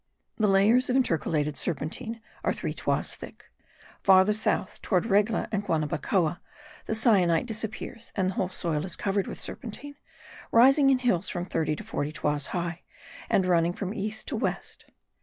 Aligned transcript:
The 0.37 0.47
layers 0.47 0.89
of 0.89 0.95
intercalated 0.95 1.57
serpentine 1.57 2.21
are 2.43 2.51
three 2.53 2.73
toises 2.73 3.13
thick. 3.13 3.45
Farther 4.01 4.33
south, 4.33 4.81
towards 4.81 5.05
Regla 5.05 5.47
and 5.51 5.63
Guanabacoa, 5.63 6.39
the 6.85 6.95
syenite 6.95 7.45
disappears, 7.45 8.11
and 8.15 8.29
the 8.29 8.33
whole 8.33 8.49
soil 8.49 8.83
is 8.83 8.95
covered 8.95 9.27
with 9.27 9.39
serpentine, 9.39 9.97
rising 10.51 10.89
in 10.89 10.97
hills 10.97 11.29
from 11.29 11.45
thirty 11.45 11.75
to 11.75 11.83
forty 11.83 12.11
toises 12.11 12.47
high, 12.47 12.81
and 13.29 13.45
running 13.45 13.73
from 13.73 13.93
east 13.93 14.27
to 14.29 14.35
west. 14.35 14.85